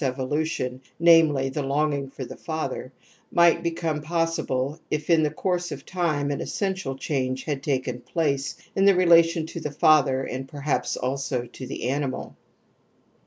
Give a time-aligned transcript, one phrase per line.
[0.03, 0.79] 246 TOTEM AND TABOO r a
[1.11, 2.91] evolution, namely, the longing for the father,
[3.31, 8.55] might become possible if in the course of time an essential change had taken place
[8.75, 12.35] in the relation to the father and perhaps also to the animal.